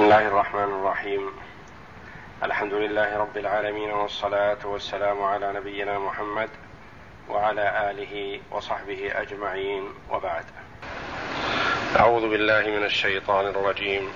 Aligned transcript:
بسم 0.00 0.08
الله 0.08 0.28
الرحمن 0.28 0.64
الرحيم. 0.80 1.30
الحمد 2.42 2.74
لله 2.74 3.16
رب 3.16 3.36
العالمين 3.36 3.90
والصلاة 3.90 4.58
والسلام 4.64 5.22
على 5.22 5.52
نبينا 5.52 5.98
محمد 5.98 6.48
وعلى 7.28 7.90
آله 7.90 8.40
وصحبه 8.50 9.12
أجمعين 9.14 9.84
وبعد. 10.10 10.44
أعوذ 11.96 12.30
بالله 12.30 12.60
من 12.60 12.84
الشيطان 12.84 13.46
الرجيم. 13.46 14.08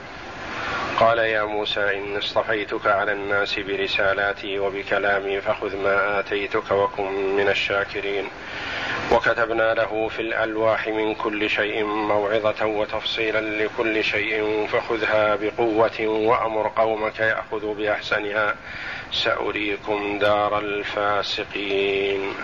قال 1.00 1.18
يا 1.18 1.44
موسى 1.44 1.98
اني 1.98 2.19
اصطفيتك 2.19 2.87
على 2.87 3.12
الناس 3.12 3.58
برسالاتي 3.58 4.58
وبكلامي 4.58 5.40
فخذ 5.40 5.76
ما 5.76 6.21
آتيتك 6.21 6.71
وكن 6.71 7.37
من 7.37 7.48
الشاكرين. 7.48 8.28
وكتبنا 9.12 9.74
له 9.74 10.08
في 10.08 10.22
الألواح 10.22 10.88
من 10.88 11.14
كل 11.14 11.50
شيء 11.50 11.84
موعظة 11.84 12.66
وتفصيلا 12.66 13.40
لكل 13.40 14.04
شيء 14.04 14.66
فخذها 14.72 15.34
بقوة 15.34 16.00
وأمر 16.00 16.73
قومك 16.77 17.20
ياخذوا 17.20 17.74
بأحسنها. 17.74 18.56
سأريكم 19.12 20.18
دار 20.18 20.59
الفاسقين. 20.59 22.34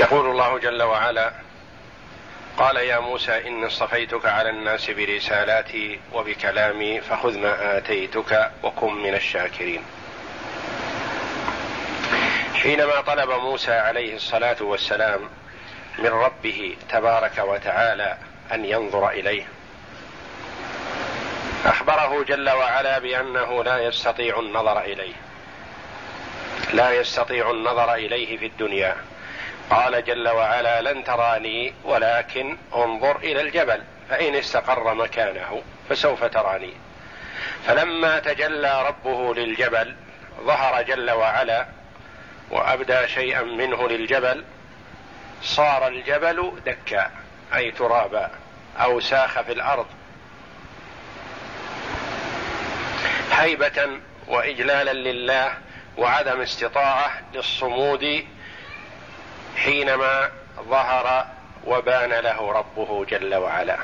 يقول 0.00 0.30
الله 0.30 0.58
جل 0.58 0.82
وعلا 0.82 1.32
قال 2.58 2.76
يا 2.76 2.98
موسى 2.98 3.48
اني 3.48 3.66
اصطفيتك 3.66 4.26
على 4.26 4.50
الناس 4.50 4.90
برسالاتي 4.90 6.00
وبكلامي 6.12 7.00
فخذ 7.00 7.38
ما 7.38 7.78
آتيتك 7.78 8.50
وكن 8.62 8.94
من 8.94 9.14
الشاكرين. 9.14 9.82
حينما 12.54 13.00
طلب 13.00 13.30
موسى 13.30 13.72
عليه 13.72 14.16
الصلاة 14.16 14.56
والسلام 14.60 15.20
من 16.00 16.06
ربه 16.06 16.76
تبارك 16.90 17.38
وتعالى 17.38 18.16
أن 18.52 18.64
ينظر 18.64 19.10
إليه. 19.10 19.46
أخبره 21.64 22.24
جل 22.24 22.50
وعلا 22.50 22.98
بأنه 22.98 23.64
لا 23.64 23.78
يستطيع 23.78 24.40
النظر 24.40 24.80
إليه. 24.80 25.14
لا 26.72 26.90
يستطيع 26.92 27.50
النظر 27.50 27.94
إليه 27.94 28.38
في 28.38 28.46
الدنيا. 28.46 28.96
قال 29.70 30.04
جل 30.04 30.28
وعلا 30.28 30.92
لن 30.92 31.04
تراني 31.04 31.74
ولكن 31.84 32.56
انظر 32.74 33.16
إلى 33.16 33.40
الجبل 33.40 33.82
فإن 34.10 34.34
استقر 34.34 34.94
مكانه 34.94 35.62
فسوف 35.88 36.24
تراني. 36.24 36.72
فلما 37.66 38.18
تجلى 38.18 38.86
ربه 38.88 39.34
للجبل 39.34 39.96
ظهر 40.40 40.82
جل 40.82 41.10
وعلا 41.10 41.66
وأبدى 42.50 43.08
شيئا 43.08 43.42
منه 43.42 43.88
للجبل 43.88 44.44
صار 45.42 45.88
الجبل 45.88 46.52
دكا 46.66 47.10
أي 47.54 47.70
ترابا 47.70 48.30
أو 48.80 49.00
ساخ 49.00 49.40
في 49.40 49.52
الأرض. 49.52 49.86
هيبة 53.32 53.88
وإجلالا 54.26 54.92
لله 54.92 55.52
وعدم 55.96 56.40
استطاعة 56.40 57.10
للصمود 57.34 58.24
حينما 59.56 60.30
ظهر 60.60 61.26
وبان 61.64 62.10
له 62.10 62.52
ربه 62.52 63.04
جل 63.04 63.34
وعلا. 63.34 63.76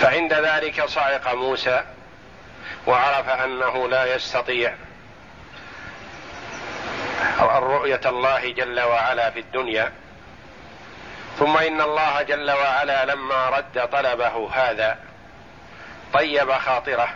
فعند 0.00 0.32
ذلك 0.32 0.84
صعق 0.84 1.34
موسى 1.34 1.84
وعرف 2.86 3.28
أنه 3.28 3.88
لا 3.88 4.14
يستطيع 4.14 4.74
الرؤية 7.40 8.00
الله 8.06 8.52
جل 8.52 8.80
وعلا 8.80 9.30
في 9.30 9.40
الدنيا. 9.40 9.92
ثم 11.38 11.56
إن 11.56 11.80
الله 11.80 12.22
جل 12.22 12.50
وعلا 12.50 13.04
لما 13.04 13.48
رد 13.48 13.88
طلبه 13.92 14.50
هذا 14.52 14.98
طيب 16.12 16.52
خاطره 16.52 17.08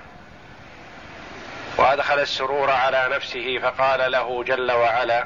وأدخل 1.76 2.18
السرور 2.18 2.70
على 2.70 3.08
نفسه 3.12 3.58
فقال 3.58 4.12
له 4.12 4.44
جل 4.44 4.72
وعلا 4.72 5.24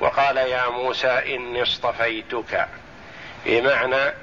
وقال 0.00 0.36
يا 0.36 0.68
موسى 0.68 1.36
إني 1.36 1.62
اصطفيتك 1.62 2.68
بمعنى 3.46 4.14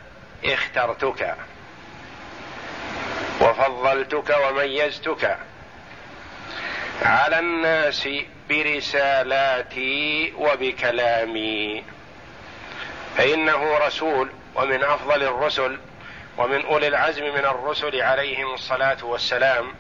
اخترتك 0.46 1.36
وفضلتك 3.42 4.38
وميزتك 4.48 5.38
على 7.02 7.40
الناس 7.40 8.10
برسالاتي 8.52 10.34
وبكلامي. 10.38 11.84
فإنه 13.18 13.78
رسول 13.78 14.30
ومن 14.56 14.84
أفضل 14.84 15.24
الرسل 15.24 15.80
ومن 16.38 16.66
أولي 16.66 16.88
العزم 16.88 17.24
من 17.24 17.46
الرسل 17.46 18.02
عليهم 18.02 18.54
الصلاة 18.54 18.98
والسلام. 19.04 19.74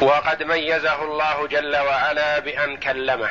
وقد 0.00 0.42
ميزه 0.42 1.02
الله 1.02 1.46
جل 1.46 1.76
وعلا 1.76 2.38
بأن 2.38 2.76
كلمه. 2.76 3.30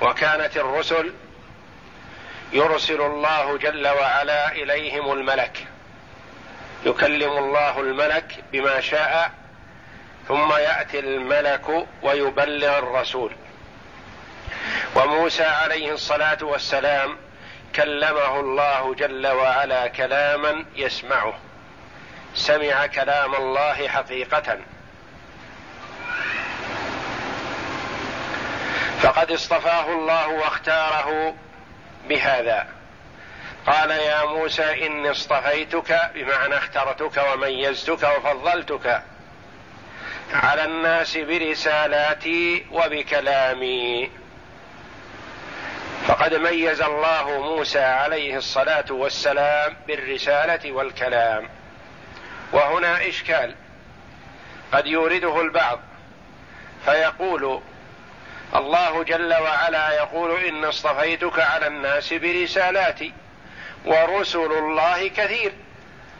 وكانت 0.00 0.56
الرسل 0.56 1.12
يرسل 2.52 3.00
الله 3.00 3.58
جل 3.58 3.88
وعلا 3.88 4.52
إليهم 4.52 5.12
الملك. 5.12 5.66
يكلم 6.86 7.38
الله 7.38 7.80
الملك 7.80 8.44
بما 8.52 8.80
شاء 8.80 9.39
ثم 10.30 10.52
يأتي 10.52 10.98
الملك 10.98 11.86
ويبلغ 12.02 12.78
الرسول. 12.78 13.32
وموسى 14.96 15.44
عليه 15.44 15.92
الصلاة 15.92 16.38
والسلام 16.42 17.16
كلمه 17.74 18.40
الله 18.40 18.94
جل 18.94 19.26
وعلا 19.26 19.86
كلاما 19.86 20.64
يسمعه. 20.76 21.38
سمع 22.34 22.86
كلام 22.86 23.34
الله 23.34 23.88
حقيقة. 23.88 24.58
فقد 29.02 29.32
اصطفاه 29.32 29.92
الله 29.92 30.28
واختاره 30.28 31.34
بهذا. 32.08 32.66
قال 33.66 33.90
يا 33.90 34.24
موسى 34.24 34.86
إني 34.86 35.10
اصطفيتك 35.10 36.10
بمعنى 36.14 36.56
اخترتك 36.56 37.24
وميزتك 37.32 38.02
وفضلتك. 38.18 39.02
على 40.32 40.64
الناس 40.64 41.16
برسالاتي 41.16 42.66
وبكلامي. 42.72 44.10
فقد 46.06 46.34
ميز 46.34 46.82
الله 46.82 47.40
موسى 47.40 47.82
عليه 47.82 48.36
الصلاة 48.36 48.84
والسلام 48.90 49.76
بالرسالة 49.86 50.72
والكلام. 50.72 51.48
وهنا 52.52 53.08
إشكال. 53.08 53.54
قد 54.72 54.86
يورده 54.86 55.40
البعض. 55.40 55.80
فيقول 56.84 57.62
الله 58.56 59.04
جل 59.04 59.34
وعلا 59.34 59.92
يقول 59.92 60.44
إن 60.44 60.64
اصطفيتك 60.64 61.38
على 61.40 61.66
الناس 61.66 62.12
برسالاتي 62.12 63.12
ورسل 63.84 64.52
الله 64.52 65.08
كثير. 65.08 65.52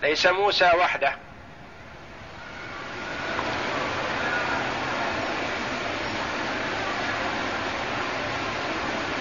ليس 0.03 0.27
موسى 0.27 0.71
وحده. 0.79 1.17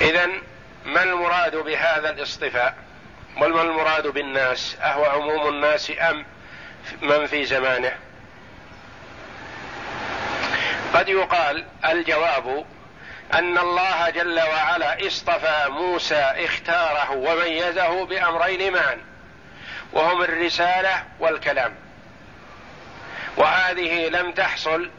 إذا 0.02 0.30
ما 0.86 1.04
المراد 1.04 1.56
بهذا 1.56 2.10
الاصطفاء؟ 2.10 2.76
وما 3.38 3.62
المراد 3.62 4.08
بالناس؟ 4.08 4.78
أهو 4.82 5.06
عموم 5.06 5.48
الناس 5.48 5.92
أم 6.00 6.26
من 7.02 7.26
في 7.26 7.46
زمانه؟ 7.46 7.92
قد 10.94 11.10
يقال 11.10 11.66
الجواب 11.86 12.66
أن 13.34 13.58
الله 13.58 14.10
جل 14.10 14.40
وعلا 14.40 15.08
اصطفى 15.08 15.66
موسى 15.70 16.16
اختاره 16.16 17.12
وميزه 17.12 18.06
بأمرين 18.06 18.74
معا 18.74 18.98
وهم 19.94 20.22
الرسالة 20.22 21.04
والكلام. 21.20 21.76
وهذه 23.38 24.10
لم 24.10 24.32
تحصل 24.32 24.90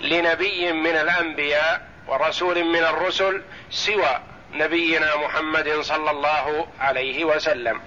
لنبي 0.00 0.72
من 0.72 0.96
الأنبياء 0.96 1.88
ورسول 2.06 2.64
من 2.64 2.84
الرسل 2.84 3.42
سوى 3.70 4.20
نبينا 4.52 5.16
محمد 5.16 5.80
صلى 5.80 6.10
الله 6.10 6.68
عليه 6.80 7.24
وسلم. 7.24 7.80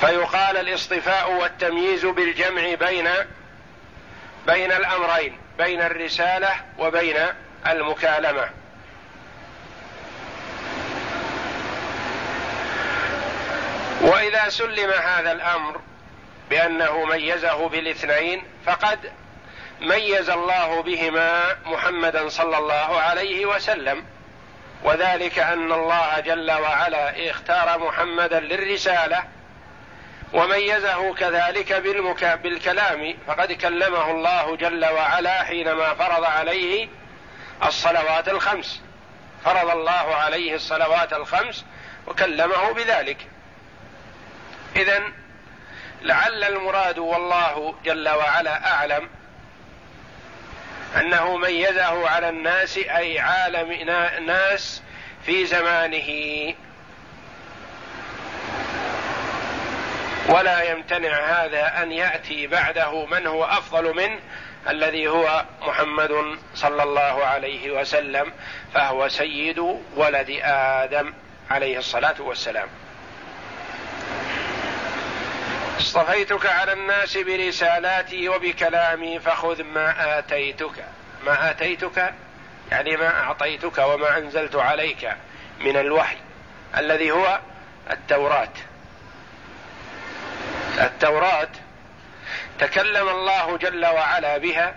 فيقال 0.00 0.56
الاصطفاء 0.56 1.32
والتمييز 1.32 2.06
بالجمع 2.06 2.74
بين 2.74 3.08
بين 4.46 4.72
الأمرين 4.72 5.38
بين 5.58 5.82
الرسالة 5.82 6.50
وبين 6.78 7.16
المكالمة. 7.66 8.48
وإذا 14.00 14.48
سلم 14.48 14.90
هذا 14.90 15.32
الأمر 15.32 15.80
بأنه 16.50 17.04
ميزه 17.04 17.68
بالاثنين 17.68 18.42
فقد 18.66 19.12
ميز 19.80 20.30
الله 20.30 20.82
بهما 20.82 21.56
محمدا 21.64 22.28
صلى 22.28 22.58
الله 22.58 23.00
عليه 23.00 23.46
وسلم 23.46 24.04
وذلك 24.82 25.38
أن 25.38 25.72
الله 25.72 26.20
جل 26.20 26.52
وعلا 26.52 27.30
اختار 27.30 27.78
محمدا 27.78 28.40
للرسالة 28.40 29.24
وميزه 30.32 31.14
كذلك 31.14 31.72
بالمكا 31.72 32.34
بالكلام 32.34 33.14
فقد 33.26 33.52
كلمه 33.52 34.10
الله 34.10 34.56
جل 34.56 34.84
وعلا 34.84 35.42
حينما 35.42 35.94
فرض 35.94 36.24
عليه 36.24 36.88
الصلوات 37.64 38.28
الخمس. 38.28 38.82
فرض 39.44 39.70
الله 39.70 40.14
عليه 40.14 40.54
الصلوات 40.54 41.12
الخمس 41.12 41.64
وكلمه 42.06 42.72
بذلك. 42.72 43.26
اذا 44.76 45.02
لعل 46.02 46.44
المراد 46.44 46.98
والله 46.98 47.74
جل 47.84 48.08
وعلا 48.08 48.72
أعلم 48.72 49.08
أنه 50.96 51.36
ميزه 51.36 52.08
على 52.08 52.28
الناس 52.28 52.78
أي 52.78 53.18
عالم 53.18 53.72
ناس 54.26 54.82
في 55.26 55.46
زمانه. 55.46 56.54
ولا 60.28 60.62
يمتنع 60.62 61.18
هذا 61.18 61.82
أن 61.82 61.92
يأتي 61.92 62.46
بعده 62.46 63.06
من 63.06 63.26
هو 63.26 63.44
أفضل 63.44 63.96
منه 63.96 64.18
الذي 64.68 65.08
هو 65.08 65.44
محمد 65.62 66.38
صلى 66.54 66.82
الله 66.82 67.24
عليه 67.24 67.80
وسلم 67.80 68.32
فهو 68.74 69.08
سيد 69.08 69.58
ولد 69.96 70.40
آدم 70.42 71.14
عليه 71.50 71.78
الصلاة 71.78 72.14
والسلام. 72.18 72.68
اصطفيتك 75.78 76.46
على 76.46 76.72
الناس 76.72 77.16
برسالاتي 77.16 78.28
وبكلامي 78.28 79.20
فخذ 79.20 79.62
ما 79.62 80.18
آتيتك. 80.18 80.84
ما 81.26 81.50
آتيتك؟ 81.50 82.14
يعني 82.70 82.96
ما 82.96 83.20
أعطيتك 83.20 83.78
وما 83.78 84.18
أنزلت 84.18 84.56
عليك 84.56 85.16
من 85.60 85.76
الوحي 85.76 86.16
الذي 86.76 87.10
هو 87.10 87.40
التوراة. 87.90 88.52
التوراة 90.78 91.48
تكلم 92.58 93.08
الله 93.08 93.56
جل 93.56 93.86
وعلا 93.86 94.38
بها 94.38 94.74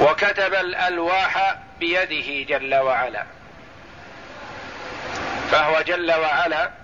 وكتب 0.00 0.54
الألواح 0.54 1.56
بيده 1.80 2.58
جل 2.58 2.74
وعلا. 2.74 3.24
فهو 5.50 5.80
جل 5.80 6.12
وعلا 6.12 6.81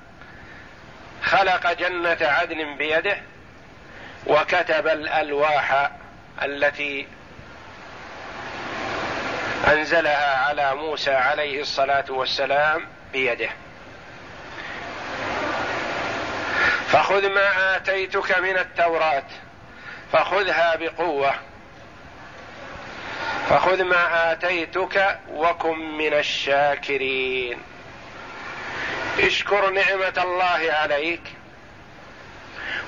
خلق 1.22 1.72
جنة 1.72 2.18
عدن 2.20 2.76
بيده 2.76 3.16
وكتب 4.26 4.86
الألواح 4.86 5.90
التي 6.42 7.06
أنزلها 9.66 10.36
على 10.36 10.74
موسى 10.74 11.10
عليه 11.10 11.60
الصلاة 11.60 12.04
والسلام 12.08 12.86
بيده. 13.12 13.48
فخذ 16.88 17.28
ما 17.28 17.76
آتيتك 17.76 18.38
من 18.38 18.58
التوراة 18.58 19.26
فخذها 20.12 20.76
بقوة. 20.76 21.34
فخذ 23.48 23.82
ما 23.84 24.32
آتيتك 24.32 25.18
وكن 25.30 25.78
من 25.78 26.14
الشاكرين. 26.14 27.58
اشكر 29.18 29.70
نعمة 29.70 30.14
الله 30.18 30.72
عليك. 30.72 31.22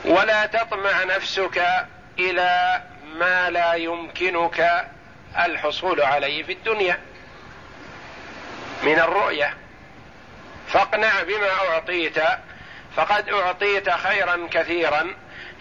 ولا 0.05 0.47
تطمع 0.47 1.05
نفسك 1.05 1.87
إلى 2.19 2.83
ما 3.15 3.51
لا 3.51 3.75
يمكنك 3.75 4.87
الحصول 5.39 6.01
عليه 6.01 6.43
في 6.43 6.53
الدنيا. 6.53 6.99
من 8.83 8.99
الرؤية. 8.99 9.57
فاقنع 10.69 11.23
بما 11.23 11.51
أعطيت 11.51 12.19
فقد 12.97 13.29
أعطيت 13.29 13.91
خيرا 13.91 14.49
كثيرا 14.51 15.15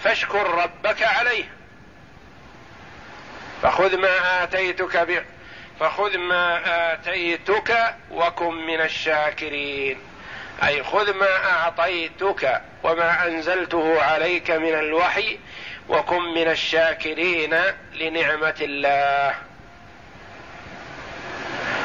فاشكر 0.03 0.49
ربك 0.49 1.03
عليه. 1.03 1.43
فخذ 3.61 3.97
ما 3.97 4.43
آتيتك 4.43 4.97
ب... 4.97 5.23
فخذ 5.79 6.17
ما 6.17 6.61
آتيتك 6.93 7.95
وكن 8.11 8.53
من 8.53 8.81
الشاكرين. 8.81 10.08
أي 10.63 10.83
خذ 10.83 11.13
ما 11.13 11.45
أعطيتك 11.51 12.61
وما 12.83 13.27
أنزلته 13.27 14.01
عليك 14.01 14.51
من 14.51 14.73
الوحي 14.73 15.39
وكن 15.89 16.21
من 16.21 16.47
الشاكرين 16.47 17.55
لنعمة 17.93 18.55
الله. 18.61 19.35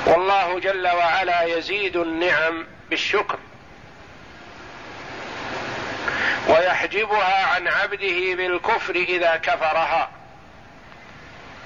والله 0.06 0.60
جل 0.60 0.88
وعلا 0.88 1.42
يزيد 1.42 1.96
النعم 1.96 2.66
بالشكر 2.90 3.38
ويحجبها 6.48 7.46
عن 7.46 7.68
عبده 7.68 8.34
بالكفر 8.34 8.94
إذا 8.94 9.36
كفرها. 9.36 10.10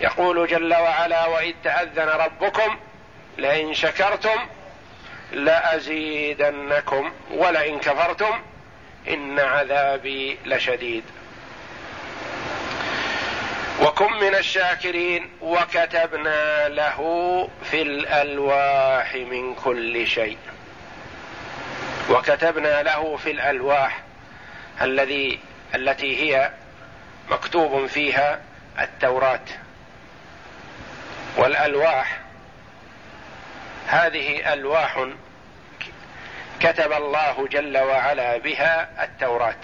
يقول 0.00 0.46
جل 0.46 0.74
وعلا 0.74 1.26
وإذ 1.26 1.54
تأذن 1.64 2.08
ربكم 2.08 2.78
لئن 3.38 3.74
شكرتم 3.74 4.48
لأزيدنكم 5.32 7.12
ولئن 7.30 7.78
كفرتم 7.78 8.40
إن 9.08 9.38
عذابي 9.38 10.38
لشديد. 10.44 11.04
وكن 13.82 14.12
من 14.12 14.34
الشاكرين 14.34 15.30
وكتبنا 15.40 16.68
له 16.68 16.98
في 17.70 17.82
الألواح 17.82 19.14
من 19.14 19.54
كل 19.54 20.06
شيء. 20.06 20.38
وكتبنا 22.10 22.82
له 22.82 23.16
في 23.16 23.30
الألواح 23.30 24.02
الذي 24.82 25.40
التي 25.74 26.22
هي 26.22 26.50
مكتوب 27.30 27.86
فيها 27.86 28.40
التوراة. 28.80 29.44
والألواح 31.36 32.20
هذه 33.88 34.52
ألواح 34.52 35.06
كتب 36.60 36.92
الله 36.92 37.48
جل 37.48 37.78
وعلا 37.78 38.38
بها 38.38 39.04
التوراة. 39.04 39.60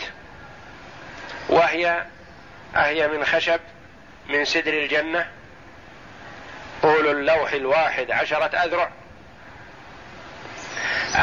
وهي 1.48 2.04
أهي 2.76 3.08
من 3.08 3.24
خشب 3.24 3.60
من 4.28 4.44
سدر 4.44 4.72
الجنة 4.72 5.30
طول 6.82 7.06
اللوح 7.06 7.52
الواحد 7.52 8.10
عشرة 8.10 8.56
أذرع. 8.64 8.90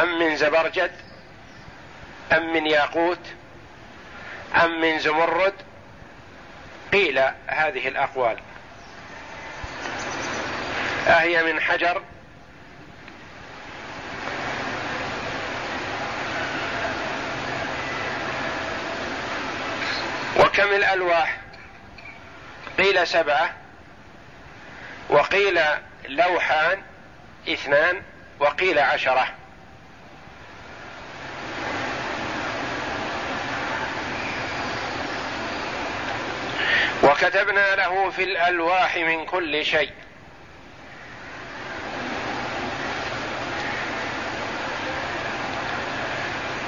أم 0.02 0.20
من 0.20 0.36
زبرجد 0.36 0.92
أم 2.32 2.54
من 2.54 2.68
ياقوت 2.68 3.26
أم 4.64 4.82
من 4.82 5.00
زمرد. 5.00 5.54
قيل 6.94 7.20
هذه 7.48 7.88
الأقوال. 7.88 8.38
أهي 11.08 11.44
من 11.44 11.62
حجر 11.62 12.02
وكم 20.52 20.74
الألواح؟ 20.76 21.38
قيل 22.78 23.08
سبعة 23.08 23.54
وقيل 25.10 25.60
لوحان 26.10 26.82
اثنان 27.50 28.02
وقيل 28.40 28.80
عشرة. 28.80 29.28
وكتبنا 37.04 37.76
له 37.76 38.10
في 38.10 38.24
الألواح 38.24 38.98
من 38.98 39.26
كل 39.26 39.66
شيء. 39.66 39.92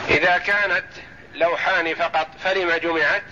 إذا 0.09 0.37
كانت 0.37 0.85
لوحان 1.33 1.95
فقط 1.95 2.27
فلم 2.43 2.71
جمعت؟ 2.71 3.23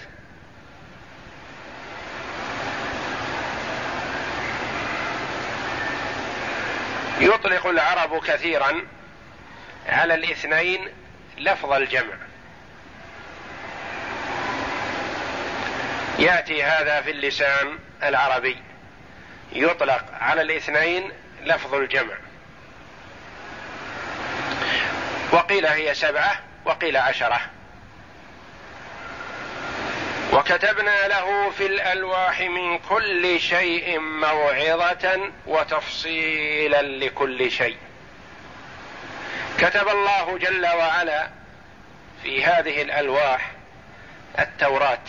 يطلق 7.22 7.68
العرب 7.68 8.26
كثيرا 8.26 8.82
على 9.90 10.14
الاثنين 10.14 10.88
لفظ 11.38 11.72
الجمع. 11.72 12.14
يأتي 16.20 16.64
هذا 16.64 17.02
في 17.02 17.12
اللسان 17.12 17.80
العربي. 18.04 18.58
يطلق 19.52 20.06
على 20.22 20.42
الاثنين 20.42 21.12
لفظ 21.44 21.74
الجمع. 21.74 22.14
وقيل 25.32 25.66
هي 25.66 25.94
سبعة 25.94 26.40
وقيل 26.66 26.98
عشرة. 26.98 27.42
وكتبنا 30.32 31.08
له 31.08 31.50
في 31.50 31.66
الألواح 31.66 32.42
من 32.42 32.78
كل 32.78 33.40
شيء 33.40 34.00
موعظة 34.00 35.32
وتفصيلا 35.48 36.82
لكل 36.82 37.52
شيء. 37.52 37.78
كتب 39.60 39.88
الله 39.88 40.38
جل 40.38 40.66
وعلا 40.66 41.30
في 42.24 42.46
هذه 42.46 42.82
الألواح 42.82 43.52
التوراة. 44.40 45.04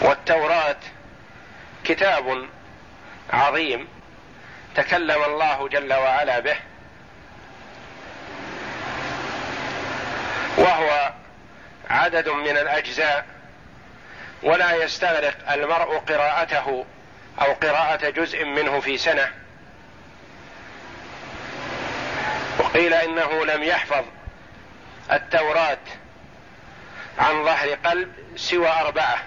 والتوراة 0.00 0.76
كتاب 1.84 2.48
عظيم 3.30 3.88
تكلم 4.74 5.24
الله 5.24 5.68
جل 5.68 5.92
وعلا 5.92 6.40
به. 6.40 6.56
وهو 10.56 11.12
عدد 11.90 12.28
من 12.28 12.56
الأجزاء 12.56 13.26
ولا 14.42 14.84
يستغرق 14.84 15.52
المرء 15.52 15.98
قراءته 15.98 16.84
أو 17.40 17.52
قراءة 17.52 18.10
جزء 18.10 18.44
منه 18.44 18.80
في 18.80 18.98
سنة. 18.98 19.32
وقيل 22.58 22.94
إنه 22.94 23.44
لم 23.44 23.62
يحفظ 23.62 24.04
التوراة 25.12 25.78
عن 27.18 27.44
ظهر 27.44 27.74
قلب 27.74 28.12
سوى 28.36 28.68
أربعة. 28.68 29.18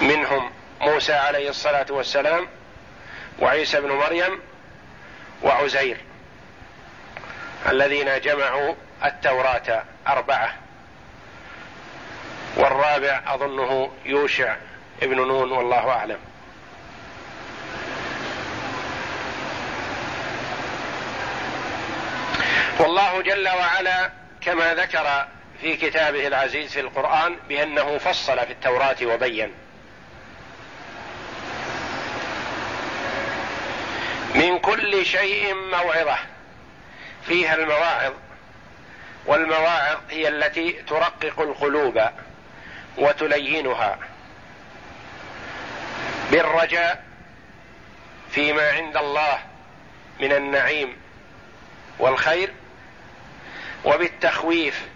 منهم 0.00 0.50
موسى 0.80 1.12
عليه 1.12 1.50
الصلاة 1.50 1.86
والسلام 1.90 2.48
وعيسى 3.38 3.80
بن 3.80 3.92
مريم 3.92 4.40
وعزير 5.42 5.96
الذين 7.68 8.20
جمعوا 8.20 8.74
التوراة 9.04 9.82
أربعة. 10.08 10.54
والرابع 12.56 13.22
أظنه 13.26 13.90
يوشع 14.04 14.56
ابن 15.02 15.16
نون 15.16 15.52
والله 15.52 15.90
أعلم. 15.90 16.18
والله 22.78 23.22
جل 23.22 23.48
وعلا 23.48 24.10
كما 24.40 24.74
ذكر 24.74 25.26
في 25.60 25.76
كتابه 25.76 26.26
العزيز 26.26 26.72
في 26.72 26.80
القرآن 26.80 27.36
بأنه 27.48 27.98
فصل 27.98 28.46
في 28.46 28.52
التوراة 28.52 28.96
وبين. 29.02 29.52
من 34.34 34.58
كل 34.58 35.06
شيء 35.06 35.54
موعظة. 35.54 36.16
فيها 37.26 37.54
المواعظ. 37.54 38.12
والمواعظ 39.26 39.98
هي 40.10 40.28
التي 40.28 40.72
ترقق 40.72 41.40
القلوب 41.40 42.02
وتلينها 42.98 43.98
بالرجاء 46.30 47.04
فيما 48.30 48.70
عند 48.70 48.96
الله 48.96 49.38
من 50.20 50.32
النعيم 50.32 50.96
والخير 51.98 52.52
وبالتخويف 53.84 54.88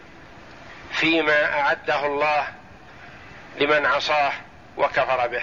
فيما 0.92 1.61
أعده 1.61 2.06
الله 2.06 2.47
لمن 3.61 3.87
عصاه 3.87 4.33
وكفر 4.76 5.26
به. 5.26 5.42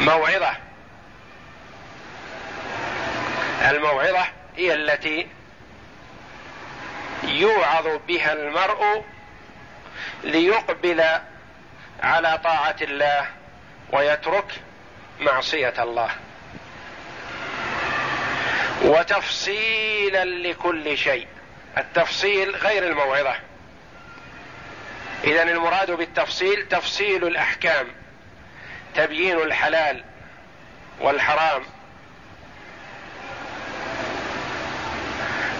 موعظة. 0.00 0.52
الموعظة 3.70 4.39
هي 4.60 4.74
التي 4.74 5.26
يوعظ 7.22 7.86
بها 8.08 8.32
المرء 8.32 9.04
ليقبل 10.24 11.04
على 12.02 12.40
طاعة 12.44 12.76
الله 12.82 13.26
ويترك 13.92 14.60
معصية 15.20 15.74
الله. 15.82 16.10
وتفصيلا 18.82 20.24
لكل 20.24 20.98
شيء. 20.98 21.26
التفصيل 21.78 22.56
غير 22.56 22.86
الموعظة. 22.86 23.34
اذا 25.24 25.42
المراد 25.42 25.90
بالتفصيل 25.90 26.68
تفصيل 26.68 27.26
الأحكام 27.26 27.86
تبيين 28.94 29.36
الحلال 29.36 30.04
والحرام. 31.00 31.62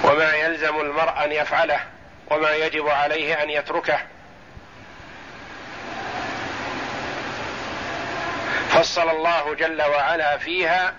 وما 0.05 0.35
يلزم 0.35 0.81
المرء 0.81 1.25
أن 1.25 1.33
يفعله 1.33 1.81
وما 2.31 2.51
يجب 2.51 2.89
عليه 2.89 3.43
أن 3.43 3.51
يتركه. 3.51 3.99
فصل 8.71 9.11
الله 9.11 9.55
جل 9.55 9.83
وعلا 9.83 10.39
فيها 10.39 10.95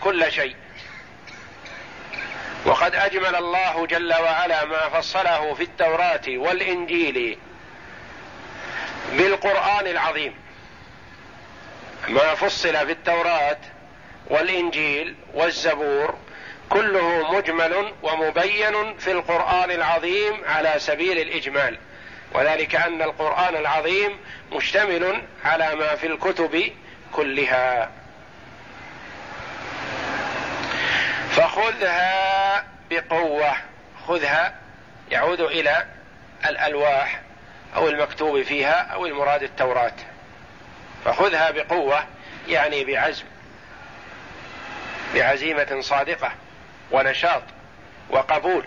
كل 0.00 0.32
شيء. 0.32 0.56
وقد 2.64 2.94
أجمل 2.94 3.36
الله 3.36 3.86
جل 3.86 4.14
وعلا 4.14 4.64
ما 4.64 4.88
فصله 4.88 5.54
في 5.54 5.62
التوراة 5.62 6.22
والإنجيل 6.28 7.38
بالقرآن 9.12 9.86
العظيم. 9.86 10.34
ما 12.08 12.34
فصل 12.34 12.86
في 12.86 12.92
التوراة 12.92 13.56
والإنجيل 14.26 15.16
والزبور 15.34 16.18
كله 16.70 17.32
مجمل 17.32 17.92
ومبين 18.02 18.98
في 18.98 19.10
القرآن 19.10 19.70
العظيم 19.70 20.44
على 20.44 20.74
سبيل 20.78 21.18
الإجمال. 21.18 21.78
وذلك 22.32 22.74
أن 22.74 23.02
القرآن 23.02 23.56
العظيم 23.56 24.18
مشتمل 24.52 25.22
على 25.44 25.74
ما 25.74 25.94
في 25.94 26.06
الكتب 26.06 26.72
كلها. 27.12 27.90
فخذها 31.30 32.66
بقوة. 32.90 33.56
خذها 34.08 34.54
يعود 35.10 35.40
إلى 35.40 35.86
الألواح 36.46 37.20
أو 37.76 37.88
المكتوب 37.88 38.42
فيها 38.42 38.72
أو 38.72 39.06
المراد 39.06 39.42
التوراة. 39.42 39.96
فخذها 41.04 41.50
بقوة 41.50 42.04
يعني 42.48 42.84
بعزم 42.84 43.24
بعزيمة 45.14 45.80
صادقة. 45.80 46.32
ونشاط 46.90 47.42
وقبول 48.10 48.64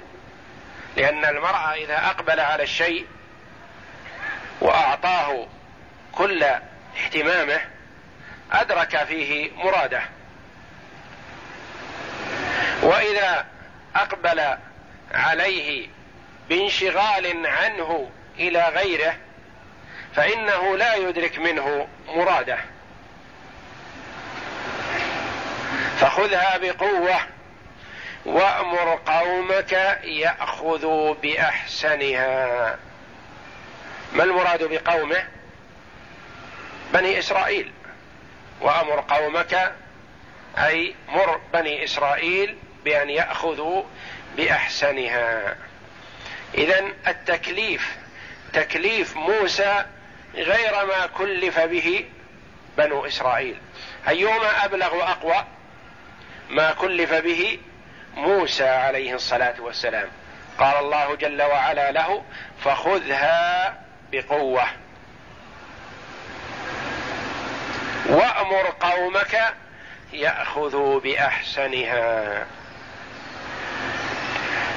لأن 0.98 1.26
المرء 1.26 1.84
إذا 1.84 1.98
أقبل 1.98 2.40
على 2.40 2.64
الشيء 2.64 3.06
وأعطاه 4.62 5.48
كل 6.12 6.46
اهتمامه 7.04 7.60
أدرك 8.52 9.04
فيه 9.04 9.52
مراده. 9.56 10.02
وإذا 12.82 13.46
أقبل 13.96 14.58
عليه 15.12 15.88
بانشغال 16.50 17.48
عنه 17.48 18.10
إلى 18.40 18.70
غيره 18.70 19.16
فإنه 20.16 20.78
لا 20.78 20.96
يدرك 20.96 21.40
منه 21.40 21.88
مراده. 22.08 22.58
فخذها 26.00 26.58
بقوة 26.58 27.20
وأمر 28.28 29.00
قومك 29.06 29.72
يأخذوا 30.04 31.14
بأحسنها. 31.14 32.78
ما 34.14 34.24
المراد 34.24 34.64
بقومه؟ 34.64 35.28
بني 36.94 37.20
إسرائيل. 37.20 37.72
وأمر 38.62 39.00
قومك 39.08 39.72
أي 40.58 40.96
مر 41.10 41.42
بني 41.54 41.84
إسرائيل 41.84 42.58
بأن 42.86 43.10
يأخذوا 43.10 43.84
بأحسنها. 44.38 45.56
اذا 46.56 46.86
التكليف 47.08 47.98
تكليف 48.54 49.18
موسى 49.18 49.86
غير 50.36 50.86
ما 50.86 51.06
كلف 51.18 51.60
به 51.60 52.06
بنو 52.78 53.06
إسرائيل. 53.06 53.58
أيهما 54.08 54.66
أبلغ 54.66 54.96
وأقوى؟ 54.96 55.46
ما 56.50 56.72
كلف 56.72 57.14
به 57.14 57.60
موسى 58.18 58.68
عليه 58.70 59.14
الصلاة 59.16 59.56
والسلام. 59.60 60.08
قال 60.60 60.76
الله 60.80 61.16
جل 61.16 61.42
وعلا 61.42 61.92
له 61.92 62.24
فخذها 62.64 63.76
بقوة. 64.12 64.68
وأمر 68.06 68.74
قومك 68.80 69.54
يأخذوا 70.14 71.00
بأحسنها. 71.00 72.46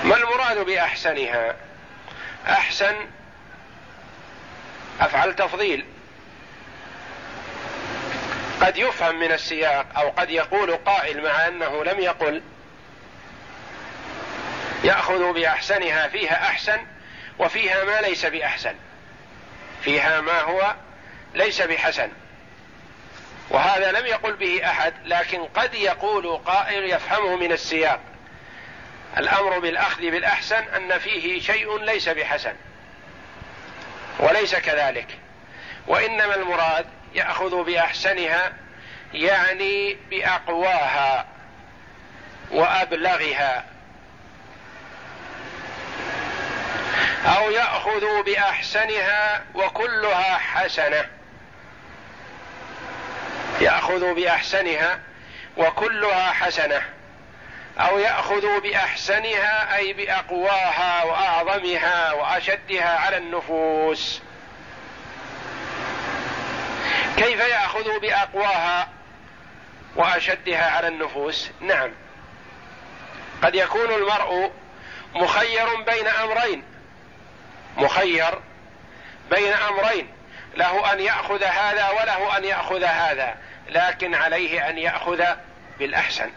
ما 0.05 0.17
المراد 0.17 0.59
بأحسنها؟ 0.59 1.57
أحسن 2.49 2.95
أفعل 5.01 5.37
تفضيل. 5.37 5.85
قد 8.61 8.77
يفهم 8.77 9.21
من 9.21 9.33
السياق 9.33 9.87
أو 9.97 10.11
قد 10.11 10.31
يقول 10.31 10.77
قائل 10.77 11.23
مع 11.23 11.49
أنه 11.49 11.85
لم 11.85 12.01
يقل. 12.01 12.43
يأخذ 14.85 15.33
بأحسنها 15.33 16.09
فيها 16.09 16.49
أحسن 16.49 16.87
وفيها 17.39 17.85
ما 17.85 18.01
ليس 18.01 18.27
بأحسن. 18.27 18.75
فيها 19.83 20.21
ما 20.21 20.41
هو 20.41 20.75
ليس 21.35 21.63
بحسن. 21.63 22.09
وهذا 23.51 23.93
لم 23.93 24.07
يقل 24.07 24.33
به 24.33 24.71
أحد 24.71 24.95
لكن 25.05 25.45
قد 25.45 25.75
يقول 25.75 26.37
قائل 26.37 26.85
يفهمه 26.85 27.37
من 27.37 27.53
السياق. 27.53 28.01
الأمر 29.19 29.59
بالأخذ 29.59 30.01
بالأحسن 30.01 30.65
أن 30.77 30.99
فيه 30.99 31.41
شيء 31.41 31.79
ليس 31.79 32.09
بحسن 32.09 32.55
وليس 34.19 34.55
كذلك. 34.55 35.19
وإنما 35.87 36.35
المراد 36.35 36.87
يأخذ 37.15 37.65
بأحسنها 37.65 38.53
يعني 39.15 39.97
بأقواها 40.11 41.27
وأبلغها. 42.51 43.70
أو 47.27 47.51
ياخذ 47.51 48.23
بأحسنها 48.23 49.45
وكلها 49.55 50.39
حسنة. 50.39 51.07
ياخذ 53.61 54.15
بأحسنها 54.15 55.01
وكلها 55.57 56.33
حسنة. 56.33 56.83
أو 57.79 57.99
ياخذ 57.99 58.61
بأحسنها 58.61 59.77
أي 59.77 59.93
بأقواها 59.93 61.05
وأعظمها 61.05 62.13
وأشدها 62.13 62.99
على 62.99 63.17
النفوس. 63.17 64.23
كيف 67.17 67.41
ياخذ 67.41 68.01
بأقواها 68.01 68.89
وأشدها 69.97 70.71
على 70.71 70.89
النفوس؟ 70.89 71.51
نعم. 71.61 71.91
قد 73.43 73.55
يكون 73.55 73.95
المرء 73.95 74.53
مخير 75.15 75.75
بين 75.75 76.07
أمرين. 76.07 76.70
مخير 77.81 78.41
بين 79.31 79.53
أمرين 79.53 80.09
له 80.57 80.93
أن 80.93 81.01
يأخذ 81.01 81.43
هذا 81.45 81.89
وله 81.89 82.37
أن 82.37 82.45
يأخذ 82.45 82.85
هذا 82.85 83.37
لكن 83.69 84.15
عليه 84.15 84.69
أن 84.69 84.79
يأخذ 84.79 85.25
بالأحسن. 85.79 86.31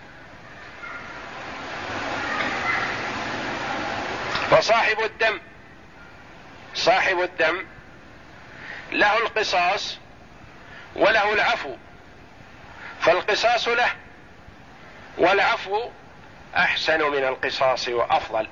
فصاحب 4.51 4.99
الدم 4.99 5.39
صاحب 6.75 7.19
الدم 7.21 7.65
له 8.91 9.17
القصاص 9.17 9.97
وله 10.95 11.33
العفو 11.33 11.75
فالقصاص 13.01 13.67
له 13.67 13.91
والعفو 15.17 15.89
أحسن 16.55 17.01
من 17.01 17.23
القصاص 17.23 17.87
وأفضل. 17.87 18.47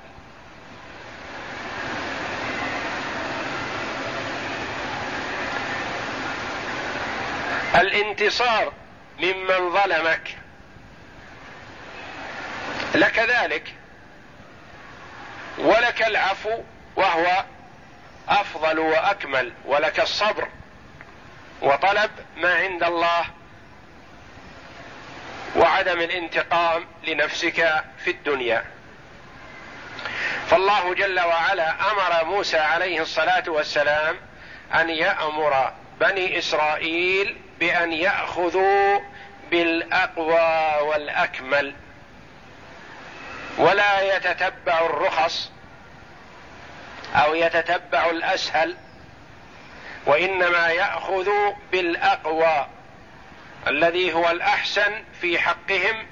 الانتصار 7.74 8.72
ممن 9.18 9.72
ظلمك. 9.72 10.36
لك 12.94 13.18
ذلك 13.18 13.74
ولك 15.58 16.02
العفو 16.02 16.62
وهو 16.96 17.44
أفضل 18.28 18.78
وأكمل 18.78 19.52
ولك 19.64 20.00
الصبر 20.00 20.48
وطلب 21.62 22.10
ما 22.36 22.54
عند 22.54 22.82
الله 22.82 23.24
وعدم 25.56 26.00
الانتقام 26.00 26.86
لنفسك 27.06 27.84
في 28.04 28.10
الدنيا. 28.10 28.64
فالله 30.46 30.94
جل 30.94 31.20
وعلا 31.20 31.90
أمر 31.90 32.24
موسى 32.24 32.58
عليه 32.58 33.02
الصلاة 33.02 33.44
والسلام 33.46 34.16
أن 34.74 34.90
يأمر 34.90 35.72
بني 36.00 36.38
إسرائيل 36.38 37.41
بأن 37.62 37.92
يأخذوا 37.92 38.98
بالأقوى 39.50 40.88
والأكمل. 40.88 41.74
ولا 43.58 44.16
يتتبع 44.16 44.86
الرخص 44.86 45.50
أو 47.14 47.34
يتتبع 47.34 48.10
الأسهل 48.10 48.76
وإنما 50.06 50.68
يأخذ 50.68 51.28
بالأقوى 51.72 52.66
الذي 53.66 54.12
هو 54.12 54.30
الأحسن 54.30 55.04
في 55.20 55.38
حقهم 55.38 56.06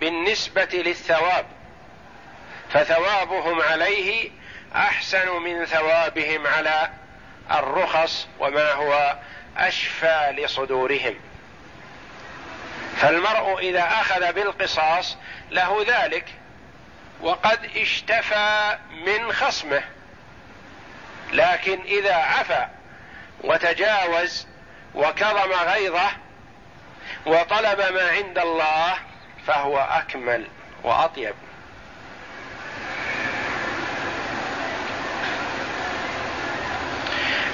بالنسبة 0.00 0.68
للثواب. 0.72 1.46
فثوابهم 2.70 3.62
عليه 3.62 4.30
أحسن 4.74 5.28
من 5.28 5.64
ثوابهم 5.64 6.46
على 6.46 6.90
الرخص 7.50 8.28
وما 8.38 8.72
هو 8.72 9.16
أشفى 9.56 10.34
لصدورهم. 10.38 11.14
فالمرء 12.96 13.58
إذا 13.58 13.82
أخذ 13.82 14.32
بالقصاص 14.32 15.16
له 15.50 15.84
ذلك 15.88 16.24
وقد 17.20 17.70
اشتفى 17.76 18.78
من 18.90 19.32
خصمه. 19.32 19.82
لكن 21.32 21.80
إذا 21.80 22.14
عفا 22.14 22.70
وتجاوز 23.44 24.46
وكظم 24.94 25.52
غيظه 25.52 26.10
وطلب 27.26 27.80
ما 27.80 28.08
عند 28.10 28.38
الله 28.38 28.94
فهو 29.46 29.78
أكمل 29.78 30.46
وأطيب. 30.82 31.34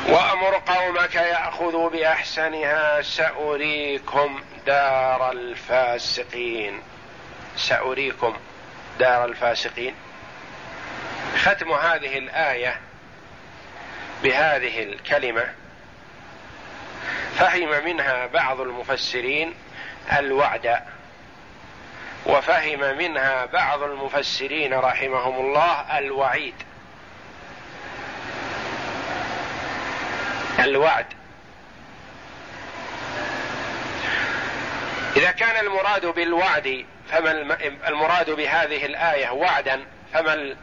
وأمر 0.09 0.55
قومك 0.57 1.15
يأخذوا 1.15 1.91
بأحسنها 1.91 3.03
سأريكم 3.03 4.43
دار 4.67 5.31
الفاسقين. 5.31 6.81
سأريكم 7.57 8.37
دار 8.99 9.25
الفاسقين. 9.25 9.95
ختم 11.37 11.73
هذه 11.73 12.19
الآية 12.19 12.81
بهذه 14.23 14.83
الكلمة. 14.83 15.55
فهم 17.35 17.85
منها 17.85 18.27
بعض 18.27 18.61
المفسرين 18.61 19.55
الوعد 20.19 20.83
وفهم 22.27 22.99
منها 22.99 23.45
بعض 23.45 23.83
المفسرين 23.83 24.75
رحمهم 24.75 25.47
الله 25.47 25.99
الوعيد. 25.99 26.55
الوعد. 30.71 31.07
إذا 35.17 35.31
كان 35.31 35.67
المراد 35.67 36.07
بالوعد 36.07 36.87
فما 37.11 37.59
المراد 37.89 38.31
بهذه 38.31 38.87
الآية 38.87 39.31
وعدا 39.31 39.81
فما 40.13 40.57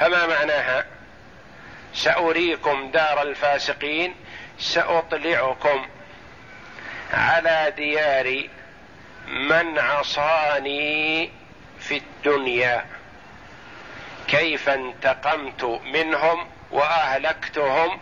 فما 0.00 0.26
معناها؟ 0.26 0.86
سأريكم 1.94 2.90
دار 2.90 3.22
الفاسقين 3.22 4.14
سأطلعكم 4.58 5.86
على 7.12 7.72
ديار 7.76 8.48
من 9.28 9.78
عصاني 9.78 11.30
في 11.80 11.96
الدنيا. 11.96 12.84
كيف 14.28 14.68
انتقمت 14.68 15.80
منهم؟ 15.84 16.51
وأهلكتهم 16.72 18.00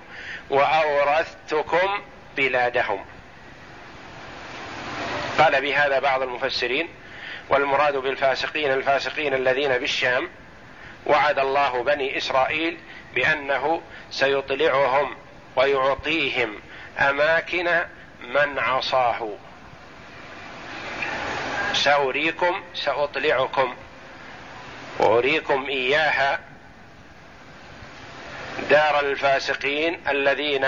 وأورثتكم 0.51 2.03
بلادهم. 2.37 3.05
قال 5.39 5.61
بهذا 5.61 5.99
بعض 5.99 6.23
المفسرين 6.23 6.89
والمراد 7.49 7.97
بالفاسقين 7.97 8.73
الفاسقين 8.73 9.35
الذين 9.35 9.79
بالشام 9.79 10.29
وعد 11.07 11.39
الله 11.39 11.83
بني 11.83 12.19
إسرائيل 12.19 12.79
بأنه 13.15 13.83
سيطلعهم 14.11 15.17
ويعطيهم 15.57 16.61
أماكن 16.99 17.85
من 18.21 18.59
عصاه. 18.59 19.29
سأريكم 21.73 22.63
سأطلعكم. 22.75 23.75
واريكم 24.99 25.67
إياها 25.67 26.50
دار 28.71 29.01
الفاسقين 29.01 30.01
الذين 30.09 30.67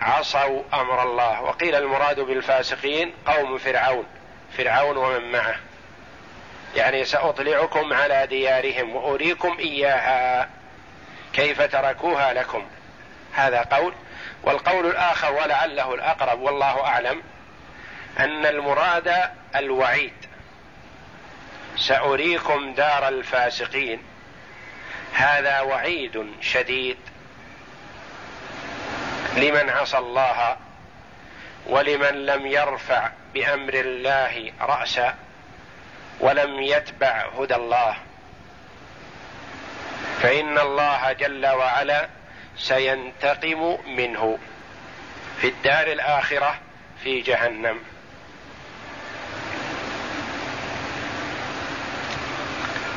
عصوا 0.00 0.62
أمر 0.74 1.02
الله. 1.02 1.42
وقيل 1.42 1.74
المراد 1.74 2.20
بالفاسقين 2.20 3.14
قوم 3.26 3.58
فرعون. 3.58 4.06
فرعون 4.56 4.96
ومن 4.96 5.32
معه. 5.32 5.56
يعني 6.76 7.04
سأطلعكم 7.04 7.92
على 7.92 8.26
ديارهم 8.26 8.96
وأريكم 8.96 9.56
إياها. 9.58 10.48
كيف 11.32 11.62
تركوها 11.62 12.32
لكم؟ 12.32 12.66
هذا 13.32 13.62
قول. 13.62 13.94
والقول 14.42 14.86
الآخر 14.86 15.32
ولعله 15.32 15.94
الأقرب 15.94 16.40
والله 16.40 16.84
أعلم 16.84 17.22
أن 18.18 18.46
المراد 18.46 19.14
الوعيد. 19.56 20.14
سأريكم 21.76 22.74
دار 22.74 23.08
الفاسقين. 23.08 24.02
هذا 25.14 25.60
وعيد 25.60 26.26
شديد. 26.40 26.98
لمن 29.36 29.70
عصى 29.70 29.98
الله 29.98 30.56
ولمن 31.66 32.26
لم 32.26 32.46
يرفع 32.46 33.10
بأمر 33.34 33.74
الله 33.74 34.52
رأسا 34.60 35.14
ولم 36.20 36.62
يتبع 36.62 37.26
هدى 37.38 37.54
الله. 37.54 37.96
فإن 40.22 40.58
الله 40.58 41.12
جل 41.12 41.46
وعلا 41.46 42.08
سينتقم 42.58 43.78
منه 43.86 44.38
في 45.40 45.48
الدار 45.48 45.86
الآخرة 45.86 46.58
في 47.04 47.20
جهنم. 47.20 47.78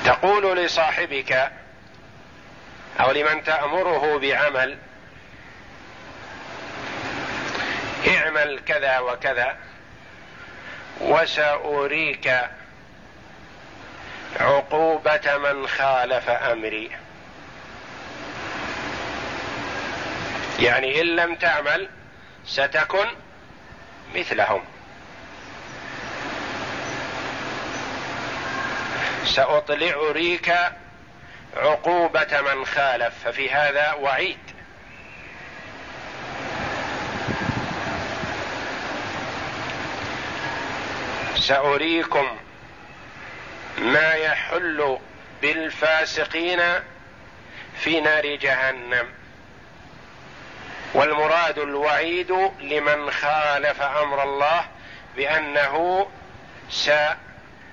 تقول 0.06 0.58
لصاحبك 0.58 1.52
أو 3.00 3.12
لمن 3.12 3.44
تأمره 3.44 4.20
بعمل 4.20 4.78
اعمل 8.08 8.60
كذا 8.66 9.00
وكذا 9.00 9.58
وسأريك 11.02 12.34
عقوبة 14.40 15.38
من 15.38 15.68
خالف 15.68 16.30
أمري. 16.30 16.92
يعني 20.60 21.02
إن 21.02 21.06
لم 21.06 21.36
تعمل 21.36 21.90
ستكن 22.46 23.06
مثلهم. 24.16 24.64
ساطلع 29.26 30.12
ريك 30.12 30.54
عقوبة 31.58 32.42
من 32.42 32.66
خالف 32.66 33.14
ففي 33.26 33.50
هذا 33.50 33.94
وعيد. 33.94 34.55
سأريكم 41.48 42.38
ما 43.78 44.14
يحل 44.14 44.98
بالفاسقين 45.42 46.62
في 47.80 48.02
نار 48.02 48.36
جهنم. 48.36 49.08
والمراد 50.94 51.60
الوعيد 51.60 52.32
لمن 52.60 53.12
خالف 53.12 53.82
أمر 53.82 54.24
الله 54.24 54.66
بأنه 55.16 56.08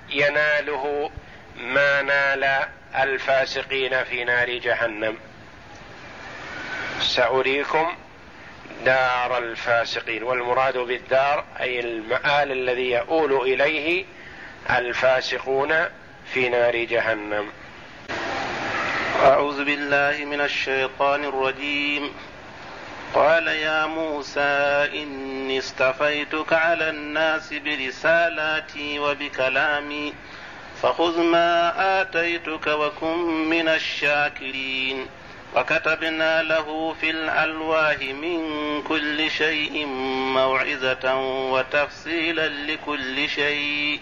سيناله 0.09 1.11
ما 1.57 2.03
نال 2.03 2.67
الفاسقين 2.95 4.05
في 4.05 4.25
نار 4.25 4.51
جهنم. 4.51 5.17
سأريكم 7.01 7.97
دار 8.85 9.39
الفاسقين 9.39 10.23
والمراد 10.23 10.79
بالدار 10.79 11.45
أي 11.61 11.81
المآل 11.81 12.53
الذي 12.53 12.91
يؤول 12.91 13.33
إليه 13.33 14.05
الفاسقون 14.71 15.75
في 16.35 16.49
نار 16.49 16.77
جهنم. 16.77 17.49
أعوذ 19.23 19.65
بالله 19.65 20.25
من 20.25 20.41
الشيطان 20.41 21.25
الرجيم. 21.25 22.13
قال 23.15 23.49
يا 23.49 23.87
موسى 23.87 24.89
إني 24.95 25.59
اصطفيتك 25.59 26.53
على 26.53 26.91
الناس 26.91 27.55
برسالاتي 27.55 28.99
وبكلامي 28.99 30.15
فخذ 30.83 31.21
ما 31.21 31.73
آتيتك 32.01 32.67
وكن 32.67 33.19
من 33.49 33.69
الشاكرين. 33.69 35.07
وكتبنا 35.57 36.43
له 36.43 36.95
في 37.01 37.11
الألواح 37.11 37.97
من 37.99 38.83
كل 38.83 39.31
شيء 39.31 39.87
موعظة 40.35 41.15
وتفصيلا 41.53 42.49
لكل 42.49 43.29
شيء. 43.29 44.01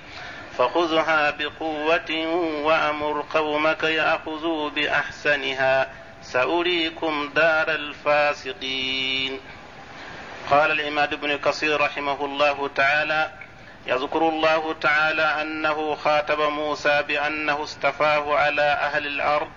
فخذها 0.58 1.30
بقوة 1.30 2.26
وأمر 2.62 3.24
قومك 3.34 3.82
يأخذوا 3.82 4.70
بأحسنها. 4.70 5.90
سأريكم 6.22 7.30
دار 7.34 7.70
الفاسقين. 7.70 9.40
قال 10.50 10.70
العماد 10.70 11.20
بن 11.20 11.36
كثير 11.36 11.80
رحمه 11.80 12.24
الله 12.24 12.70
تعالى 12.74 13.30
يذكر 13.86 14.28
الله 14.28 14.74
تعالى 14.80 15.22
أنه 15.22 15.94
خاطب 15.94 16.40
موسى 16.40 17.02
بأنه 17.08 17.62
اصطفاه 17.62 18.34
على 18.36 18.62
أهل 18.62 19.06
الأرض. 19.06 19.52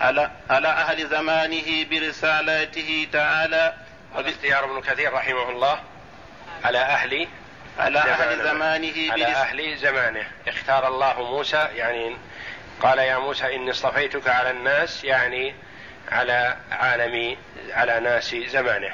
على 0.00 0.30
على 0.50 0.68
أهل 0.68 1.08
زمانه 1.08 1.84
برسالاته 1.90 3.08
تعالى 3.12 3.74
هذا 4.16 4.30
اختيار 4.30 4.64
ابن 4.64 4.80
كثير 4.80 5.12
رحمه 5.12 5.50
الله. 5.50 5.80
على 6.64 6.78
أهل 6.78 7.28
على 7.78 7.98
أهل 7.98 8.44
زمانه. 8.44 9.12
على 9.12 9.26
أهل 9.26 9.76
زمانه. 9.76 10.26
اختار 10.48 10.88
الله 10.88 11.22
موسى 11.22 11.68
يعني 11.76 12.16
قال 12.82 12.98
يا 12.98 13.18
موسى 13.18 13.54
إني 13.54 13.70
اصطفيتك 13.70 14.28
على 14.28 14.50
الناس 14.50 15.04
يعني 15.04 15.54
على 16.12 16.56
عالم 16.70 17.36
على 17.70 18.00
ناس 18.00 18.34
زمانه. 18.34 18.92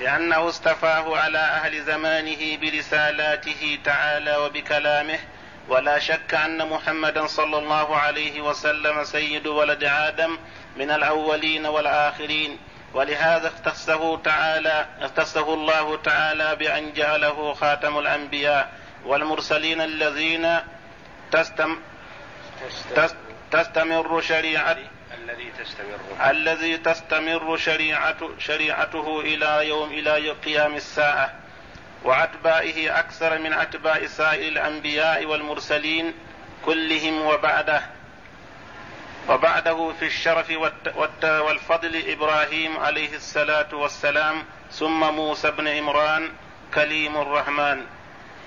لأنه 0.00 0.48
اصطفاه 0.48 1.18
على 1.18 1.38
أهل 1.38 1.82
زمانه 1.82 2.56
برسالاته 2.56 3.78
تعالى 3.84 4.36
وبكلامه. 4.36 5.18
ولا 5.68 5.98
شك 5.98 6.34
أن 6.34 6.68
محمدا 6.68 7.26
صلى 7.26 7.58
الله 7.58 7.96
عليه 7.96 8.40
وسلم 8.40 9.04
سيد 9.04 9.46
ولد 9.46 9.84
آدم 9.84 10.38
من 10.76 10.90
الأولين 10.90 11.66
والآخرين. 11.66 12.58
ولهذا 12.94 13.48
اختصه 13.48 14.16
تعالى 14.22 14.86
اختصه 15.00 15.54
الله 15.54 15.96
تعالى 15.96 16.56
بأن 16.56 16.92
جعله 16.92 17.54
خاتم 17.54 17.98
الأنبياء 17.98 18.72
والمرسلين 19.04 19.80
الذين 19.80 20.58
تستم 21.32 21.76
تستمر 23.50 24.20
شريعة 24.20 24.76
الذي 25.14 25.52
تستمر. 25.58 26.30
الذي 26.30 26.76
تستمر 26.76 27.56
شريعة 27.56 28.16
شريعته 28.38 29.20
إلى 29.20 29.68
يوم 29.68 29.90
إلى 29.90 30.30
قيام 30.30 30.74
الساعة. 30.74 31.34
وأتباعه 32.04 32.98
أكثر 32.98 33.38
من 33.38 33.52
أتباع 33.52 34.06
سائر 34.06 34.48
الأنبياء 34.48 35.24
والمرسلين 35.26 36.14
كلهم 36.64 37.26
وبعده. 37.26 37.82
وبعده 39.28 39.92
في 40.00 40.06
الشرف 40.06 40.52
والفضل 41.24 42.02
إبراهيم 42.08 42.78
عليه 42.78 43.16
الصلاة 43.16 43.74
والسلام 43.74 44.44
ثم 44.72 45.00
موسى 45.00 45.50
بن 45.50 45.68
عمران 45.68 46.32
كليم 46.74 47.16
الرحمن. 47.16 47.86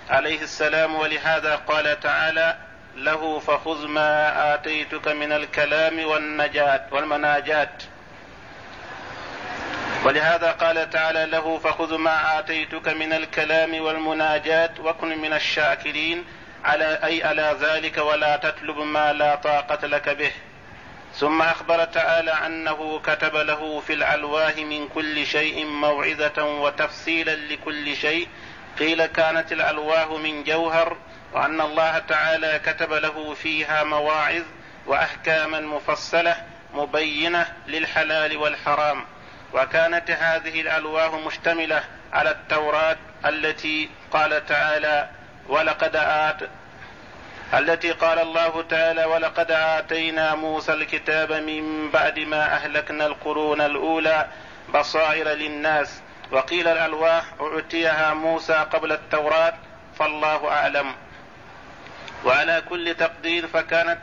عليه 0.10 0.42
السلام 0.42 0.96
ولهذا 0.96 1.56
قال 1.56 2.00
تعالى 2.00 2.58
له 2.96 3.40
فخذ 3.40 3.88
ما 3.88 4.54
آتيتك 4.54 5.08
من 5.08 5.32
الكلام 5.32 6.06
والنجاة 6.06 6.82
والمناجات 6.92 7.84
ولهذا 10.06 10.52
قال 10.52 10.90
تعالى 10.90 11.26
له 11.26 11.58
فخذ 11.58 11.98
ما 11.98 12.40
آتيتك 12.40 12.88
من 12.88 13.14
الكلام 13.14 13.82
والمناجات 13.82 14.80
وكن 14.80 15.18
من 15.18 15.34
الشاكرين 15.34 16.26
على 16.66 17.00
أي 17.04 17.24
على 17.24 17.58
ذلك 17.62 17.98
ولا 17.98 18.36
تطلب 18.36 18.78
ما 18.80 19.14
لا 19.14 19.36
طاقة 19.36 19.88
لك 19.88 20.10
به. 20.10 20.32
ثم 21.16 21.42
أخبر 21.42 21.86
تعالى 21.86 22.32
أنه 22.32 23.00
كتب 23.00 23.36
له 23.36 23.80
في 23.80 23.94
الألواح 23.94 24.58
من 24.58 24.88
كل 24.88 25.26
شيء 25.26 25.66
موعظة 25.66 26.44
وتفصيلا 26.44 27.36
لكل 27.36 27.96
شيء. 27.96 28.28
قيل 28.80 29.06
كانت 29.06 29.52
الألواح 29.52 30.08
من 30.10 30.44
جوهر 30.44 30.98
وأن 31.34 31.62
الله 31.62 32.00
تعالى 32.00 32.62
كتب 32.66 32.94
له 32.94 33.34
فيها 33.34 33.84
مواعظ 33.84 34.44
وأحكاما 34.88 35.60
مفصلة 35.60 36.36
مبينة 36.74 37.48
للحلال 37.68 38.38
والحرام. 38.38 39.06
وكانت 39.54 40.12
هذه 40.12 40.62
الألواح 40.62 41.14
مشتملة 41.14 41.84
على 42.14 42.32
التوراة 42.32 42.98
التي 43.26 43.90
قال 44.12 44.46
تعالى 44.46 45.10
ولقد 45.48 45.96
آت 45.96 46.50
التي 47.54 47.92
قال 47.92 48.20
الله 48.20 48.64
تعالى 48.70 49.06
ولقد 49.06 49.52
آتينا 49.52 50.36
موسى 50.36 50.74
الكتاب 50.74 51.32
من 51.34 51.92
بعد 51.92 52.20
ما 52.20 52.56
أهلكنا 52.56 53.06
القرون 53.06 53.62
الأولى 53.62 54.28
بصائر 54.74 55.28
للناس. 55.28 56.02
وقيل 56.32 56.68
الألواح 56.68 57.24
أعطيها 57.42 58.14
موسى 58.14 58.54
قبل 58.54 58.92
التوراة 58.92 59.54
فالله 60.00 60.48
أعلم. 60.52 60.94
وعلى 62.26 62.62
كل 62.70 62.96
تقدير 62.96 63.48
فكانت 63.48 64.00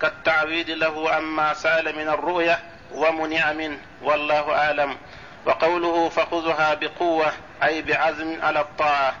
كالتعويض 0.00 0.70
له 0.70 1.10
عما 1.10 1.54
سأل 1.54 1.96
من 1.96 2.08
الرؤية 2.08 2.58
ومنع 2.92 3.52
منه 3.52 3.78
والله 4.02 4.54
أعلم. 4.54 4.96
وقوله 5.46 6.08
فخذها 6.08 6.74
بقوة 6.74 7.32
أي 7.62 7.82
بعزم 7.82 8.42
على 8.42 8.60
الطاعة. 8.60 9.14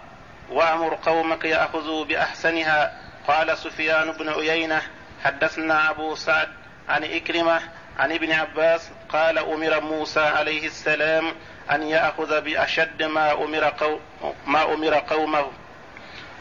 وأمر 0.50 0.94
قومك 0.94 1.44
يأخذوا 1.44 2.04
بأحسنها. 2.04 3.00
قال 3.28 3.58
سفيان 3.58 4.12
بن 4.12 4.28
عيينة 4.28 4.82
حدثنا 5.24 5.90
أبو 5.90 6.14
سعد 6.14 6.48
عن 6.88 7.04
إكرمة 7.04 7.60
عن 7.98 8.12
ابن 8.12 8.32
عباس 8.32 8.90
قال 9.08 9.38
أمر 9.38 9.80
موسى 9.80 10.20
عليه 10.20 10.66
السلام 10.66 11.32
أن 11.70 11.82
يأخذ 11.82 12.40
بأشد 12.40 13.02
ما 13.02 13.32
أمر, 13.32 13.64
قو 13.64 13.98
ما 14.46 14.74
أمر 14.74 14.94
قومه. 14.94 15.46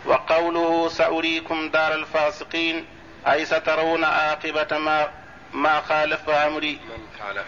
وقوله 0.06 0.90
سأريكم 0.90 1.70
دار 1.70 1.94
الفاسقين 1.94 2.86
أي 3.28 3.46
سترون 3.46 4.04
عاقبة 4.04 4.78
ما 4.78 5.08
ما 5.54 5.82
خالف 5.82 6.30
أمري. 6.30 6.80
من 6.90 7.08
خالف 7.20 7.46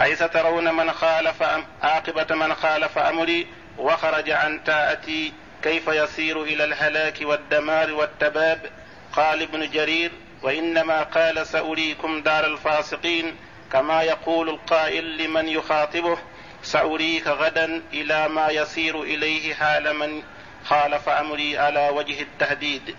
أي 0.00 0.16
سترون 0.16 0.74
من 0.74 0.92
خالف 0.92 1.42
عاقبة 1.82 2.34
من 2.34 2.54
خالف 2.54 2.98
أمري؟ 2.98 3.46
وخرج 3.78 4.30
عن 4.30 4.64
تاءتي 4.64 5.32
كيف 5.62 5.88
يسير 5.88 6.42
إلى 6.42 6.64
الهلاك 6.64 7.18
والدمار 7.22 7.92
والتباب؟ 7.92 8.70
قال 9.12 9.42
ابن 9.42 9.70
جرير 9.70 10.12
وإنما 10.42 11.02
قال 11.02 11.46
سأريكم 11.46 12.22
دار 12.22 12.46
الفاسقين 12.46 13.36
كما 13.72 14.02
يقول 14.02 14.48
القائل 14.48 15.18
لمن 15.18 15.48
يخاطبه 15.48 16.18
سأريك 16.62 17.26
غدا 17.26 17.82
إلى 17.92 18.28
ما 18.28 18.48
يسير 18.48 19.02
إليه 19.02 19.54
حال 19.54 19.96
من 19.96 20.22
خالف 20.64 21.08
أمري 21.08 21.58
على 21.58 21.88
وجه 21.88 22.22
التهديد. 22.22 22.96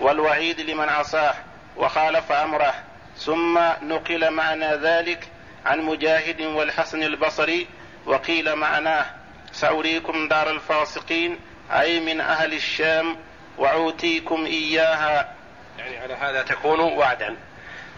والوعيد 0.00 0.60
لمن 0.60 0.88
عصاه 0.88 1.34
وخالف 1.76 2.32
أمره. 2.32 2.74
ثم 3.18 3.58
نقل 3.82 4.30
معنى 4.30 4.74
ذلك 4.74 5.28
عن 5.66 5.80
مجاهد 5.80 6.40
والحسن 6.40 7.02
البصري 7.02 7.66
وقيل 8.06 8.56
معناه 8.56 9.06
سأريكم 9.52 10.28
دار 10.28 10.50
الفاسقين 10.50 11.38
أي 11.70 12.00
من 12.00 12.20
أهل 12.20 12.52
الشام 12.52 13.16
وأوتيكم 13.58 14.44
إياها. 14.44 15.34
يعني 15.78 15.98
على 15.98 16.14
هذا 16.14 16.42
تكون 16.42 16.80
وعدا 16.80 17.36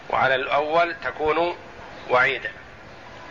وعلى 0.09 0.35
الأول 0.35 0.95
تكون 1.03 1.55
وعيدا. 2.09 2.51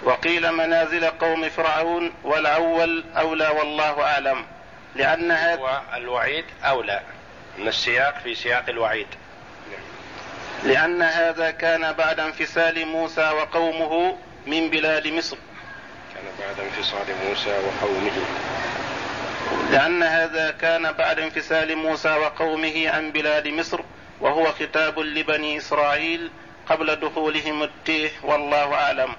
وقيل 0.03 0.53
منازل 0.53 1.07
قوم 1.07 1.49
فرعون 1.49 2.13
والأول 2.25 3.05
أولى 3.17 3.49
والله 3.49 4.03
أعلم 4.03 4.45
لأن 4.95 5.31
هذا 5.31 5.61
والوعيد 5.61 6.45
أولى 6.65 7.01
من 7.59 7.69
السياق 7.69 8.19
في 8.19 8.35
سياق 8.35 8.69
الوعيد. 8.69 9.07
لأن 10.65 11.03
هذا 11.03 11.51
كان 11.51 11.93
بعد 11.93 12.21
انفصال 12.21 12.87
موسى 12.87 13.31
وقومه 13.31 14.17
من 14.47 14.71
بلاد 14.71 15.09
مصر. 15.09 15.37
كان 16.15 16.25
بعد 16.41 16.61
انفصال 16.61 17.07
موسى 17.29 17.51
وقومه. 17.51 18.13
لأن 19.71 20.03
هذا 20.03 20.51
كان 20.51 20.93
بعد 20.93 21.19
انفصال 21.19 21.77
موسى 21.77 22.09
وقومه 22.09 22.89
عن 22.91 23.11
بلاد 23.13 23.49
مصر 23.49 23.81
وهو 24.21 24.53
خطاب 24.53 24.99
لبني 24.99 25.59
إسرائيل 25.59 26.31
قبل 26.67 26.97
دخولهم 26.97 27.63
التيه 27.63 28.11
والله 28.23 28.75
أعلم. 28.75 29.11